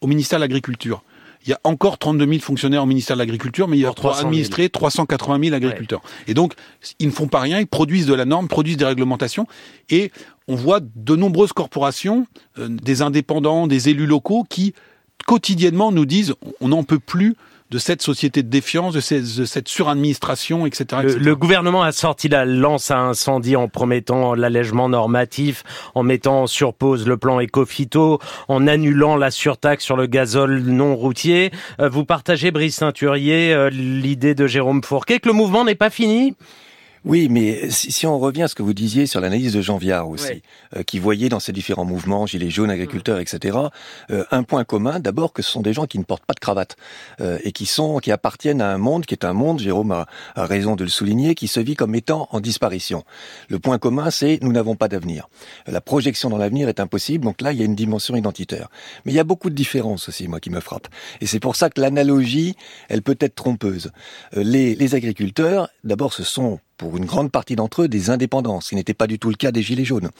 au 0.00 0.06
ministère 0.06 0.38
de 0.38 0.44
l'Agriculture 0.44 1.02
il 1.48 1.50
y 1.50 1.54
a 1.54 1.60
encore 1.64 1.98
32 1.98 2.26
000 2.26 2.40
fonctionnaires 2.40 2.82
au 2.82 2.86
ministère 2.86 3.16
de 3.16 3.20
l'Agriculture, 3.20 3.68
mais 3.68 3.78
il 3.78 3.80
y 3.80 3.86
a 3.86 3.92
administrés 4.18 4.68
380 4.68 5.44
000 5.44 5.54
agriculteurs. 5.54 6.02
Et 6.26 6.34
donc, 6.34 6.54
ils 6.98 7.06
ne 7.06 7.12
font 7.12 7.28
pas 7.28 7.40
rien, 7.40 7.60
ils 7.60 7.66
produisent 7.66 8.06
de 8.06 8.14
la 8.14 8.24
norme, 8.24 8.48
produisent 8.48 8.76
des 8.76 8.84
réglementations, 8.84 9.46
et 9.88 10.10
on 10.46 10.56
voit 10.56 10.80
de 10.80 11.16
nombreuses 11.16 11.52
corporations, 11.52 12.26
euh, 12.58 12.68
des 12.68 13.02
indépendants, 13.02 13.66
des 13.66 13.88
élus 13.88 14.06
locaux 14.06 14.44
qui 14.48 14.74
quotidiennement 15.26 15.92
nous 15.92 16.06
disent 16.06 16.34
on 16.60 16.68
n'en 16.68 16.84
peut 16.84 16.98
plus 16.98 17.36
de 17.70 17.78
cette 17.78 18.00
société 18.00 18.42
de 18.42 18.48
défiance, 18.48 18.94
de, 18.94 19.00
cette 19.00 19.68
suradministration, 19.68 20.64
etc., 20.64 21.02
Le, 21.18 21.36
gouvernement 21.36 21.82
a 21.82 21.92
sorti 21.92 22.28
la 22.28 22.44
lance 22.46 22.90
à 22.90 22.98
incendie 22.98 23.56
en 23.56 23.68
promettant 23.68 24.34
l'allègement 24.34 24.88
normatif, 24.88 25.64
en 25.94 26.02
mettant 26.02 26.46
sur 26.46 26.72
pause 26.72 27.06
le 27.06 27.18
plan 27.18 27.40
éco-phyto, 27.40 28.20
en 28.48 28.66
annulant 28.66 29.16
la 29.16 29.30
surtaxe 29.30 29.84
sur 29.84 29.96
le 29.96 30.06
gazole 30.06 30.60
non 30.60 30.96
routier. 30.96 31.50
Euh, 31.80 31.88
vous 31.90 32.06
partagez, 32.06 32.50
Brice 32.50 32.76
Ceinturier, 32.76 33.52
euh, 33.52 33.68
l'idée 33.68 34.34
de 34.34 34.46
Jérôme 34.46 34.82
Fourquet 34.82 35.18
que 35.18 35.28
le 35.28 35.34
mouvement 35.34 35.64
n'est 35.64 35.74
pas 35.74 35.90
fini? 35.90 36.34
Oui, 37.04 37.28
mais 37.30 37.70
si, 37.70 38.06
on 38.06 38.18
revient 38.18 38.42
à 38.42 38.48
ce 38.48 38.54
que 38.54 38.62
vous 38.62 38.74
disiez 38.74 39.06
sur 39.06 39.20
l'analyse 39.20 39.52
de 39.52 39.60
Jean 39.60 39.76
Viard 39.76 40.08
aussi, 40.08 40.42
euh, 40.76 40.82
qui 40.82 40.98
voyait 40.98 41.28
dans 41.28 41.40
ces 41.40 41.52
différents 41.52 41.84
mouvements, 41.84 42.26
gilets 42.26 42.50
jaunes, 42.50 42.70
agriculteurs, 42.70 43.20
etc., 43.20 43.58
euh, 44.10 44.24
un 44.30 44.42
point 44.42 44.64
commun, 44.64 44.98
d'abord 45.00 45.32
que 45.32 45.42
ce 45.42 45.50
sont 45.50 45.62
des 45.62 45.72
gens 45.72 45.86
qui 45.86 45.98
ne 45.98 46.04
portent 46.04 46.24
pas 46.24 46.34
de 46.34 46.40
cravate 46.40 46.76
euh, 47.20 47.38
et 47.44 47.52
qui 47.52 47.66
sont, 47.66 47.98
qui 47.98 48.10
appartiennent 48.10 48.60
à 48.60 48.72
un 48.72 48.78
monde 48.78 49.06
qui 49.06 49.14
est 49.14 49.24
un 49.24 49.32
monde, 49.32 49.60
Jérôme 49.60 49.92
a, 49.92 50.06
a, 50.34 50.46
raison 50.46 50.76
de 50.76 50.84
le 50.84 50.90
souligner, 50.90 51.34
qui 51.34 51.48
se 51.48 51.60
vit 51.60 51.76
comme 51.76 51.94
étant 51.94 52.28
en 52.32 52.40
disparition. 52.40 53.04
Le 53.48 53.58
point 53.58 53.78
commun, 53.78 54.10
c'est 54.10 54.38
nous 54.42 54.52
n'avons 54.52 54.74
pas 54.74 54.88
d'avenir. 54.88 55.28
La 55.66 55.80
projection 55.80 56.30
dans 56.30 56.38
l'avenir 56.38 56.68
est 56.68 56.80
impossible, 56.80 57.24
donc 57.24 57.40
là 57.40 57.52
il 57.52 57.58
y 57.58 57.62
a 57.62 57.64
une 57.64 57.76
dimension 57.76 58.16
identitaire. 58.16 58.68
Mais 59.04 59.12
il 59.12 59.14
y 59.14 59.20
a 59.20 59.24
beaucoup 59.24 59.50
de 59.50 59.54
différences 59.54 60.08
aussi, 60.08 60.26
moi, 60.28 60.40
qui 60.40 60.50
me 60.50 60.60
frappent. 60.60 60.88
Et 61.20 61.26
c'est 61.26 61.40
pour 61.40 61.56
ça 61.56 61.70
que 61.70 61.80
l'analogie, 61.80 62.56
elle 62.88 63.02
peut 63.02 63.16
être 63.20 63.34
trompeuse. 63.34 63.92
les, 64.32 64.74
les 64.74 64.94
agriculteurs, 64.94 65.68
d'abord, 65.84 66.12
ce 66.12 66.22
sont 66.22 66.60
pour 66.78 66.96
une 66.96 67.04
grande 67.04 67.30
partie 67.30 67.56
d'entre 67.56 67.82
eux, 67.82 67.88
des 67.88 68.08
indépendants, 68.08 68.60
ce 68.60 68.70
qui 68.70 68.76
n'était 68.76 68.94
pas 68.94 69.08
du 69.08 69.18
tout 69.18 69.28
le 69.28 69.34
cas 69.34 69.50
des 69.50 69.62
Gilets 69.62 69.84
jaunes. 69.84 70.10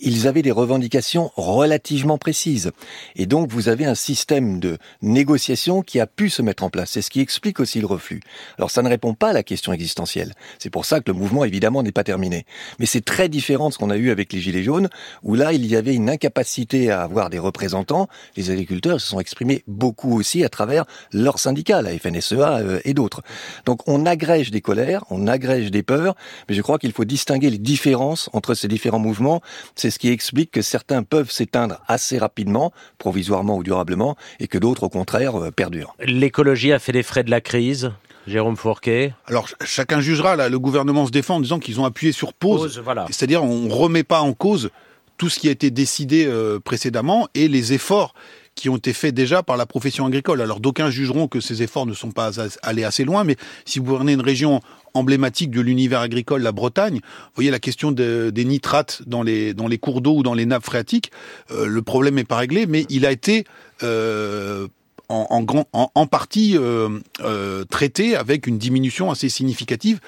Ils 0.00 0.26
avaient 0.26 0.42
des 0.42 0.50
revendications 0.50 1.30
relativement 1.36 2.18
précises. 2.18 2.72
Et 3.14 3.26
donc, 3.26 3.50
vous 3.50 3.68
avez 3.68 3.86
un 3.86 3.94
système 3.94 4.58
de 4.58 4.76
négociation 5.02 5.82
qui 5.82 6.00
a 6.00 6.06
pu 6.06 6.28
se 6.28 6.42
mettre 6.42 6.64
en 6.64 6.68
place. 6.70 6.90
C'est 6.90 7.02
ce 7.02 7.10
qui 7.10 7.20
explique 7.20 7.60
aussi 7.60 7.80
le 7.80 7.86
reflux. 7.86 8.20
Alors, 8.58 8.70
ça 8.70 8.82
ne 8.82 8.88
répond 8.88 9.14
pas 9.14 9.30
à 9.30 9.32
la 9.32 9.44
question 9.44 9.72
existentielle. 9.72 10.34
C'est 10.58 10.68
pour 10.68 10.84
ça 10.84 10.98
que 11.00 11.10
le 11.10 11.16
mouvement, 11.16 11.44
évidemment, 11.44 11.82
n'est 11.82 11.92
pas 11.92 12.04
terminé. 12.04 12.44
Mais 12.80 12.86
c'est 12.86 13.04
très 13.04 13.28
différent 13.28 13.68
de 13.68 13.74
ce 13.74 13.78
qu'on 13.78 13.90
a 13.90 13.96
eu 13.96 14.10
avec 14.10 14.32
les 14.32 14.40
Gilets 14.40 14.64
jaunes, 14.64 14.88
où 15.22 15.36
là, 15.36 15.52
il 15.52 15.64
y 15.64 15.76
avait 15.76 15.94
une 15.94 16.10
incapacité 16.10 16.90
à 16.90 17.02
avoir 17.02 17.30
des 17.30 17.38
représentants. 17.38 18.08
Les 18.36 18.50
agriculteurs 18.50 19.00
se 19.00 19.06
sont 19.06 19.20
exprimés 19.20 19.62
beaucoup 19.68 20.18
aussi 20.18 20.42
à 20.42 20.48
travers 20.48 20.86
leurs 21.12 21.38
syndicats, 21.38 21.82
la 21.82 21.96
FNSEA 21.96 22.58
euh, 22.58 22.80
et 22.84 22.94
d'autres. 22.94 23.22
Donc, 23.64 23.86
on 23.86 24.06
agrège 24.06 24.50
des 24.50 24.60
colères, 24.60 25.04
on 25.10 25.28
agrège 25.28 25.70
des 25.70 25.84
peurs, 25.84 25.99
mais 26.48 26.54
je 26.54 26.62
crois 26.62 26.78
qu'il 26.78 26.92
faut 26.92 27.04
distinguer 27.04 27.50
les 27.50 27.58
différences 27.58 28.30
entre 28.32 28.54
ces 28.54 28.68
différents 28.68 28.98
mouvements. 28.98 29.40
C'est 29.74 29.90
ce 29.90 29.98
qui 29.98 30.10
explique 30.10 30.50
que 30.50 30.62
certains 30.62 31.02
peuvent 31.02 31.30
s'éteindre 31.30 31.80
assez 31.86 32.18
rapidement, 32.18 32.72
provisoirement 32.98 33.56
ou 33.56 33.62
durablement, 33.62 34.16
et 34.38 34.48
que 34.48 34.58
d'autres, 34.58 34.84
au 34.84 34.88
contraire, 34.88 35.36
euh, 35.36 35.50
perdurent. 35.50 35.94
L'écologie 36.00 36.72
a 36.72 36.78
fait 36.78 36.92
les 36.92 37.02
frais 37.02 37.24
de 37.24 37.30
la 37.30 37.40
crise 37.40 37.92
Jérôme 38.26 38.56
Fourquet 38.56 39.14
Alors 39.26 39.48
chacun 39.64 40.00
jugera, 40.00 40.36
là, 40.36 40.48
le 40.48 40.58
gouvernement 40.58 41.06
se 41.06 41.10
défend 41.10 41.36
en 41.36 41.40
disant 41.40 41.58
qu'ils 41.58 41.80
ont 41.80 41.84
appuyé 41.84 42.12
sur 42.12 42.32
pause. 42.32 42.78
voilà. 42.84 43.06
C'est-à-dire 43.08 43.42
on 43.42 43.60
ne 43.60 43.72
remet 43.72 44.04
pas 44.04 44.20
en 44.20 44.34
cause 44.34 44.70
tout 45.16 45.28
ce 45.28 45.38
qui 45.38 45.48
a 45.48 45.50
été 45.50 45.70
décidé 45.70 46.26
euh, 46.26 46.58
précédemment 46.60 47.28
et 47.34 47.48
les 47.48 47.72
efforts 47.72 48.14
qui 48.54 48.68
ont 48.68 48.76
été 48.76 48.92
faits 48.92 49.14
déjà 49.14 49.42
par 49.42 49.56
la 49.56 49.66
profession 49.66 50.06
agricole. 50.06 50.40
Alors 50.40 50.60
d'aucuns 50.60 50.90
jugeront 50.90 51.28
que 51.28 51.40
ces 51.40 51.62
efforts 51.62 51.86
ne 51.86 51.94
sont 51.94 52.10
pas 52.10 52.32
allés 52.62 52.84
assez 52.84 53.04
loin, 53.04 53.24
mais 53.24 53.36
si 53.64 53.78
vous 53.78 53.94
prenez 53.94 54.12
une 54.12 54.20
région 54.20 54.60
emblématique 54.94 55.50
de 55.50 55.60
l'univers 55.60 56.00
agricole, 56.00 56.42
la 56.42 56.52
Bretagne, 56.52 57.00
vous 57.02 57.34
voyez 57.34 57.50
la 57.50 57.58
question 57.58 57.92
des 57.92 58.44
nitrates 58.44 59.02
dans 59.06 59.22
les, 59.22 59.54
cours 59.80 60.00
d'eau 60.00 60.16
ou 60.16 60.22
dans 60.22 60.34
les 60.34 60.46
nappes 60.46 60.64
phréatiques, 60.64 61.10
euh, 61.50 61.66
le 61.66 61.82
problème 61.82 62.16
n'est 62.16 62.24
pas 62.24 62.36
réglé, 62.36 62.66
mais 62.66 62.86
il 62.88 63.06
a 63.06 63.12
été 63.12 63.44
euh, 63.82 64.68
en, 65.08 66.06
partie 66.06 66.56
euh, 66.56 67.64
traité 67.70 68.16
avec 68.16 68.46
une 68.46 68.58
diminution 68.58 69.10
assez 69.10 69.28
significative 69.28 70.00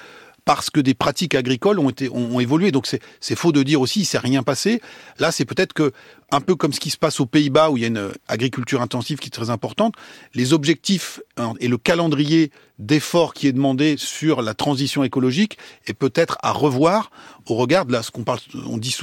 parce 0.45 0.69
que 0.69 0.79
des 0.79 0.93
pratiques 0.93 1.35
agricoles 1.35 1.79
ont 1.79 1.89
été 1.89 2.09
ont, 2.09 2.39
évolué. 2.39 2.71
Donc 2.71 2.87
c'est 2.87 3.35
faux 3.35 3.51
de 3.51 3.63
dire 3.63 3.81
aussi 3.81 4.01
il 4.01 4.05
s'est 4.05 4.17
rien 4.17 4.43
passé. 4.43 4.81
Là, 5.19 5.31
c'est 5.31 5.45
peut-être 5.45 5.73
que 5.73 5.91
un 6.31 6.41
peu 6.41 6.55
comme 6.55 6.73
ce 6.73 6.79
qui 6.79 6.89
se 6.89 6.97
passe 6.97 7.19
aux 7.19 7.27
Pays-Bas 7.27 7.69
où 7.69 7.77
il 7.77 7.81
y 7.81 7.83
a 7.83 7.89
une 7.89 8.11
agriculture 8.27 8.81
intensive 8.81 9.19
qui 9.19 9.27
est 9.27 9.31
très 9.31 9.51
importante, 9.51 9.93
les 10.33 10.53
objectifs 10.53 11.21
hein, 11.37 11.53
et 11.59 11.67
le 11.67 11.77
calendrier 11.77 12.51
d'efforts 12.79 13.35
qui 13.35 13.47
est 13.47 13.51
demandé 13.51 13.95
sur 13.97 14.41
la 14.41 14.55
transition 14.55 15.03
écologique 15.03 15.57
est 15.85 15.93
peut-être 15.93 16.37
à 16.41 16.51
revoir 16.51 17.11
au 17.47 17.53
regard 17.53 17.85
de 17.85 17.91
là 17.91 18.01
ce 18.01 18.09
qu'on 18.09 18.23
parle 18.23 18.39
on 18.65 18.77
dit 18.77 18.97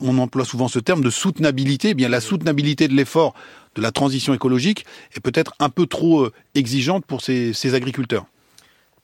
on, 0.00 0.18
emploie 0.18 0.44
souvent 0.44 0.68
ce 0.68 0.78
terme 0.78 1.02
de 1.02 1.10
soutenabilité, 1.10 1.90
eh 1.90 1.94
bien 1.94 2.08
la 2.08 2.20
soutenabilité 2.20 2.86
de 2.86 2.94
l'effort 2.94 3.34
de 3.74 3.82
la 3.82 3.90
transition 3.90 4.32
écologique 4.32 4.86
est 5.14 5.20
peut-être 5.20 5.54
un 5.58 5.68
peu 5.68 5.86
trop 5.86 6.24
euh, 6.24 6.32
exigeante 6.54 7.04
pour 7.04 7.20
ces, 7.20 7.52
ces 7.52 7.74
agriculteurs. 7.74 8.26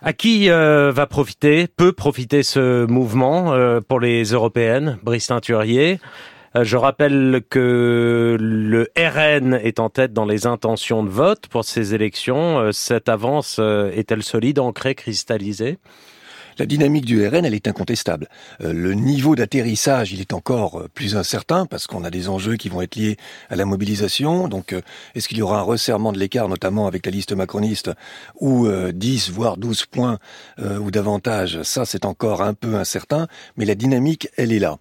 À 0.04 0.12
qui 0.12 0.50
euh, 0.50 0.90
va 0.90 1.06
profiter, 1.06 1.68
peut 1.68 1.92
profiter 1.92 2.42
ce 2.42 2.86
mouvement 2.86 3.52
euh, 3.52 3.80
pour 3.80 4.00
les 4.00 4.24
européennes, 4.24 4.98
Brice 5.02 5.28
Teinturier 5.28 6.00
euh, 6.54 6.64
je 6.64 6.76
rappelle 6.76 7.40
que 7.48 8.36
le 8.38 8.88
RN 8.98 9.54
est 9.54 9.80
en 9.80 9.88
tête 9.88 10.12
dans 10.12 10.26
les 10.26 10.46
intentions 10.46 11.02
de 11.02 11.08
vote 11.08 11.46
pour 11.46 11.64
ces 11.64 11.94
élections. 11.94 12.70
Cette 12.72 13.08
avance 13.08 13.58
est-elle 13.58 14.22
solide, 14.22 14.58
ancrée, 14.58 14.94
cristallisée? 14.94 15.78
La 16.58 16.66
dynamique 16.66 17.04
du 17.04 17.26
RN, 17.26 17.44
elle 17.44 17.54
est 17.54 17.68
incontestable. 17.68 18.28
Euh, 18.60 18.72
le 18.72 18.94
niveau 18.94 19.34
d'atterrissage, 19.36 20.12
il 20.12 20.20
est 20.20 20.32
encore 20.32 20.80
euh, 20.80 20.88
plus 20.92 21.16
incertain 21.16 21.66
parce 21.66 21.86
qu'on 21.86 22.04
a 22.04 22.10
des 22.10 22.28
enjeux 22.28 22.56
qui 22.56 22.68
vont 22.68 22.82
être 22.82 22.96
liés 22.96 23.16
à 23.50 23.56
la 23.56 23.64
mobilisation. 23.64 24.48
Donc, 24.48 24.72
euh, 24.72 24.80
est-ce 25.14 25.28
qu'il 25.28 25.38
y 25.38 25.42
aura 25.42 25.60
un 25.60 25.62
resserrement 25.62 26.12
de 26.12 26.18
l'écart, 26.18 26.48
notamment 26.48 26.86
avec 26.86 27.06
la 27.06 27.12
liste 27.12 27.32
macroniste, 27.32 27.90
ou 28.40 28.68
10, 28.68 29.30
voire 29.30 29.56
12 29.56 29.86
points 29.86 30.18
ou 30.58 30.90
davantage 30.90 31.62
Ça, 31.62 31.84
c'est 31.84 32.04
encore 32.04 32.42
un 32.42 32.54
peu 32.54 32.76
incertain, 32.76 33.26
mais 33.56 33.64
la 33.64 33.74
dynamique, 33.74 34.28
elle 34.36 34.52
est 34.52 34.58
là. 34.58 34.78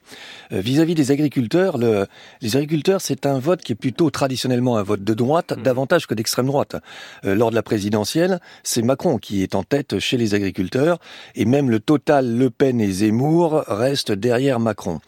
Vis-à-vis 0.51 0.95
des 0.95 1.11
agriculteurs, 1.11 1.77
le, 1.77 2.07
les 2.41 2.55
agriculteurs, 2.55 3.01
c'est 3.01 3.25
un 3.25 3.39
vote 3.39 3.61
qui 3.61 3.73
est 3.73 3.75
plutôt 3.75 4.09
traditionnellement 4.09 4.77
un 4.77 4.83
vote 4.83 5.03
de 5.03 5.13
droite, 5.13 5.53
mmh. 5.55 5.61
davantage 5.61 6.07
que 6.07 6.13
d'extrême 6.13 6.47
droite. 6.47 6.75
lors 7.23 7.49
de 7.49 7.55
la 7.55 7.63
présidentielle, 7.63 8.39
c'est 8.63 8.81
Macron 8.81 9.17
qui 9.17 9.43
est 9.43 9.55
en 9.55 9.63
tête 9.63 9.99
chez 9.99 10.17
les 10.17 10.33
agriculteurs, 10.33 10.99
et 11.35 11.45
même 11.45 11.60
le 11.69 11.79
total 11.79 12.37
Le 12.37 12.49
Pen 12.49 12.79
et 12.81 12.91
Zemmour 12.91 13.63
reste 13.67 14.11
derrière 14.11 14.59
Macron. 14.59 14.99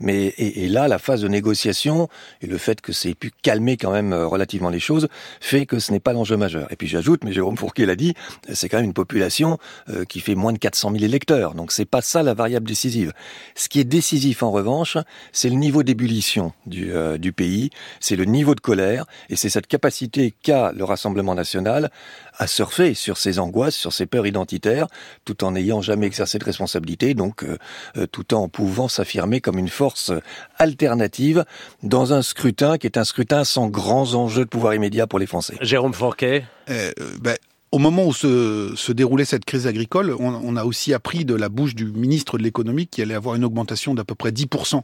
Mais 0.00 0.34
et, 0.38 0.68
là, 0.68 0.88
la 0.88 0.98
phase 0.98 1.22
de 1.22 1.28
négociation 1.28 2.08
et 2.42 2.46
le 2.46 2.58
fait 2.58 2.80
que 2.80 2.92
c'est 2.92 3.14
pu 3.14 3.32
calmer 3.42 3.76
quand 3.76 3.90
même 3.90 4.12
euh, 4.12 4.26
relativement 4.26 4.70
les 4.70 4.80
choses 4.80 5.08
fait 5.40 5.66
que 5.66 5.78
ce 5.78 5.92
n'est 5.92 6.00
pas 6.00 6.12
l'enjeu 6.12 6.36
majeur. 6.36 6.70
Et 6.70 6.76
puis 6.76 6.86
j'ajoute, 6.86 7.24
mais 7.24 7.32
Jérôme 7.32 7.56
Fourquet 7.56 7.86
l'a 7.86 7.96
dit, 7.96 8.14
c'est 8.52 8.68
quand 8.68 8.78
même 8.78 8.86
une 8.86 8.94
population 8.94 9.58
euh, 9.88 10.04
qui 10.04 10.20
fait 10.20 10.34
moins 10.34 10.52
de 10.52 10.58
400 10.58 10.92
000 10.92 11.04
électeurs. 11.04 11.54
Donc 11.54 11.72
c'est 11.72 11.84
pas 11.84 12.02
ça 12.02 12.22
la 12.22 12.34
variable 12.34 12.66
décisive. 12.66 13.12
Ce 13.54 13.68
qui 13.68 13.80
est 13.80 13.84
décisif 13.84 14.42
en 14.42 14.50
revanche, 14.50 14.96
c'est 15.32 15.48
le 15.48 15.56
niveau 15.56 15.82
d'ébullition 15.82 16.52
du, 16.66 16.92
euh, 16.92 17.18
du 17.18 17.32
pays, 17.32 17.70
c'est 18.00 18.16
le 18.16 18.24
niveau 18.24 18.54
de 18.54 18.60
colère 18.60 19.06
et 19.30 19.36
c'est 19.36 19.50
cette 19.50 19.66
capacité 19.66 20.34
qu'a 20.42 20.72
le 20.72 20.84
Rassemblement 20.84 21.34
national 21.34 21.90
à 22.38 22.46
surfer 22.46 22.94
sur 22.94 23.18
ses 23.18 23.40
angoisses, 23.40 23.74
sur 23.74 23.92
ses 23.92 24.06
peurs 24.06 24.26
identitaires, 24.26 24.86
tout 25.24 25.44
en 25.44 25.52
n'ayant 25.52 25.82
jamais 25.82 25.97
exercé 26.06 26.38
de 26.38 26.44
responsabilité, 26.44 27.14
donc 27.14 27.42
euh, 27.42 27.58
euh, 27.96 28.06
tout 28.06 28.34
en 28.34 28.48
pouvant 28.48 28.88
s'affirmer 28.88 29.40
comme 29.40 29.58
une 29.58 29.68
force 29.68 30.12
alternative 30.58 31.44
dans 31.82 32.12
un 32.12 32.22
scrutin 32.22 32.78
qui 32.78 32.86
est 32.86 32.96
un 32.96 33.04
scrutin 33.04 33.44
sans 33.44 33.68
grands 33.68 34.14
enjeux 34.14 34.44
de 34.44 34.50
pouvoir 34.50 34.74
immédiat 34.74 35.06
pour 35.06 35.18
les 35.18 35.26
Français. 35.26 35.54
Jérôme 35.60 35.94
Forquet 35.94 36.44
euh, 36.70 36.92
ben, 37.20 37.36
au 37.70 37.78
moment 37.78 38.06
où 38.06 38.14
se, 38.14 38.72
se, 38.76 38.92
déroulait 38.92 39.26
cette 39.26 39.44
crise 39.44 39.66
agricole, 39.66 40.14
on, 40.18 40.34
on, 40.34 40.56
a 40.56 40.64
aussi 40.64 40.94
appris 40.94 41.26
de 41.26 41.34
la 41.34 41.50
bouche 41.50 41.74
du 41.74 41.84
ministre 41.84 42.38
de 42.38 42.42
l'économie 42.42 42.86
qu'il 42.86 43.04
allait 43.04 43.14
avoir 43.14 43.34
une 43.34 43.44
augmentation 43.44 43.94
d'à 43.94 44.04
peu 44.04 44.14
près 44.14 44.30
10% 44.30 44.82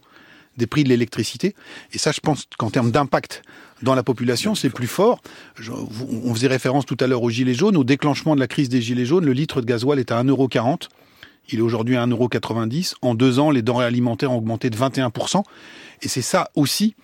des 0.56 0.66
prix 0.66 0.85
de 0.85 0.88
l'électricité. 0.88 1.54
Et 1.92 1.99
ça, 1.99 2.12
je 2.12 2.21
pense 2.21 2.47
qu'en 2.59 2.71
termes 2.71 2.90
d'impact 2.90 3.42
dans 3.83 3.94
la 3.94 4.02
population, 4.02 4.54
c'est 4.54 4.71
plus 4.71 4.87
fort. 4.87 5.21
on 5.68 6.35
faisait 6.35 6.49
référence 6.49 6.87
tout 6.87 6.97
à 7.00 7.06
l'heure 7.06 7.23
aux 7.23 7.30
Gilets 7.30 7.54
jaunes. 7.54 7.76
Au 7.76 7.85
déclenchement 7.85 8.35
de 8.35 8.40
la 8.40 8.47
crise 8.47 8.68
des 8.68 8.80
Gilets 8.80 9.04
jaunes, 9.04 9.25
le 9.25 9.33
litre 9.33 9.61
de 9.61 9.66
gasoil 9.66 9.99
est 9.99 10.12
à 10.12 10.23
1,40€. 10.23 10.88
Il 11.51 11.59
est 11.59 11.63
aujourd'hui 11.63 11.97
à 11.97 12.07
1,90€. 12.07 12.95
En 13.03 13.15
deux 13.15 13.39
ans, 13.39 13.51
les 13.51 13.63
denrées 13.63 13.85
alimentaires 13.85 14.33
ont 14.33 14.39
augmenté 14.39 14.71
de 14.71 14.77
21%. 14.77 15.43
Et 16.03 16.09
c'est 16.09 16.23
ça 16.23 16.51
aussi 16.55 16.95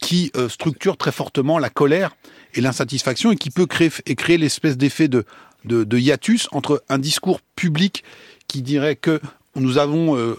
qui 0.00 0.30
euh, 0.36 0.48
structure 0.48 0.96
très 0.96 1.12
fortement 1.12 1.58
la 1.58 1.70
colère 1.70 2.16
et 2.54 2.60
l'insatisfaction 2.60 3.32
et 3.32 3.36
qui 3.36 3.50
peut 3.50 3.66
créer, 3.66 3.90
créer 3.90 4.38
l'espèce 4.38 4.76
d'effet 4.76 5.08
de, 5.08 5.24
de, 5.64 5.98
hiatus 5.98 6.48
entre 6.52 6.82
un 6.88 6.98
discours 6.98 7.40
public 7.56 8.04
qui 8.46 8.62
dirait 8.62 8.96
que 8.96 9.20
nous 9.54 9.78
avons 9.78 10.16
euh, 10.16 10.36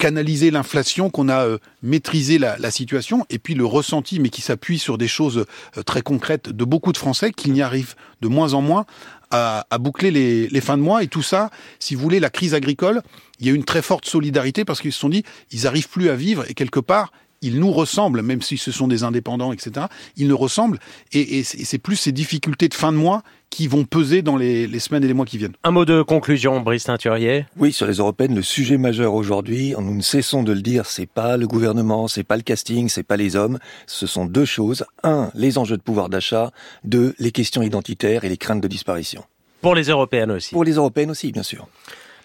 canaliser 0.00 0.50
l'inflation, 0.50 1.10
qu'on 1.10 1.28
a 1.28 1.44
euh, 1.44 1.58
maîtrisé 1.82 2.38
la, 2.38 2.70
situation, 2.70 3.26
et 3.28 3.38
puis 3.38 3.54
le 3.54 3.66
ressenti, 3.66 4.18
mais 4.18 4.30
qui 4.30 4.40
s'appuie 4.40 4.78
sur 4.78 4.96
des 4.96 5.06
choses 5.06 5.44
euh, 5.76 5.82
très 5.82 6.00
concrètes 6.00 6.48
de 6.48 6.64
beaucoup 6.64 6.92
de 6.92 6.96
Français, 6.96 7.32
qui 7.32 7.50
n'y 7.50 7.60
arrivent 7.60 7.94
de 8.22 8.28
moins 8.28 8.54
en 8.54 8.62
moins 8.62 8.86
à, 9.30 9.64
boucler 9.78 10.10
les, 10.10 10.48
les, 10.48 10.60
fins 10.60 10.76
de 10.76 10.82
mois. 10.82 11.04
Et 11.04 11.06
tout 11.06 11.22
ça, 11.22 11.50
si 11.78 11.94
vous 11.94 12.00
voulez, 12.00 12.18
la 12.18 12.30
crise 12.30 12.54
agricole, 12.54 13.02
il 13.38 13.46
y 13.46 13.50
a 13.50 13.52
une 13.52 13.64
très 13.64 13.82
forte 13.82 14.06
solidarité 14.06 14.64
parce 14.64 14.80
qu'ils 14.80 14.92
se 14.92 14.98
sont 14.98 15.10
dit, 15.10 15.22
ils 15.52 15.62
n'arrivent 15.64 15.88
plus 15.88 16.08
à 16.08 16.16
vivre, 16.16 16.44
et 16.48 16.54
quelque 16.54 16.80
part, 16.80 17.12
ils 17.42 17.58
nous 17.58 17.72
ressemblent, 17.72 18.22
même 18.22 18.42
si 18.42 18.58
ce 18.58 18.70
sont 18.70 18.88
des 18.88 19.02
indépendants, 19.02 19.52
etc. 19.52 19.86
Ils 20.16 20.28
nous 20.28 20.36
ressemblent, 20.36 20.78
et, 21.12 21.42
c'est 21.42 21.78
plus 21.78 21.96
ces 21.96 22.12
difficultés 22.12 22.68
de 22.68 22.74
fin 22.74 22.92
de 22.92 22.96
mois 22.96 23.22
qui 23.48 23.66
vont 23.66 23.84
peser 23.84 24.22
dans 24.22 24.36
les, 24.36 24.78
semaines 24.78 25.02
et 25.02 25.08
les 25.08 25.14
mois 25.14 25.26
qui 25.26 25.38
viennent. 25.38 25.54
Un 25.64 25.72
mot 25.72 25.84
de 25.84 26.02
conclusion, 26.02 26.60
Brice 26.60 26.84
Teinturier. 26.84 27.46
Oui, 27.56 27.72
sur 27.72 27.86
les 27.86 27.94
européennes, 27.94 28.34
le 28.34 28.42
sujet 28.42 28.78
majeur 28.78 29.14
aujourd'hui, 29.14 29.74
nous 29.78 29.94
ne 29.94 30.02
cessons 30.02 30.42
de 30.42 30.52
le 30.52 30.62
dire, 30.62 30.86
c'est 30.86 31.08
pas 31.08 31.36
le 31.36 31.46
gouvernement, 31.46 32.06
c'est 32.06 32.22
pas 32.22 32.36
le 32.36 32.42
casting, 32.42 32.88
c'est 32.88 33.02
pas 33.02 33.16
les 33.16 33.34
hommes. 33.34 33.58
Ce 33.86 34.06
sont 34.06 34.24
deux 34.24 34.44
choses. 34.44 34.84
Un, 35.02 35.30
les 35.34 35.58
enjeux 35.58 35.76
de 35.76 35.82
pouvoir 35.82 36.08
d'achat. 36.08 36.52
Deux, 36.84 37.14
les 37.18 37.32
questions 37.32 37.62
identitaires 37.62 38.24
et 38.24 38.28
les 38.28 38.36
craintes 38.36 38.60
de 38.60 38.68
disparition. 38.68 39.24
Pour 39.60 39.74
les 39.74 39.88
européennes 39.88 40.30
aussi. 40.30 40.52
Pour 40.52 40.64
les 40.64 40.74
européennes 40.74 41.10
aussi, 41.10 41.32
bien 41.32 41.42
sûr. 41.42 41.66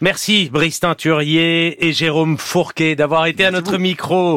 Merci 0.01 0.50
Brice 0.51 0.81
Teinturier 0.81 1.86
et 1.86 1.93
Jérôme 1.93 2.38
Fourquet 2.38 2.98
d'avoir 2.98 3.27
été 3.27 3.45
à 3.45 3.51
notre 3.51 3.77
micro. 3.77 4.34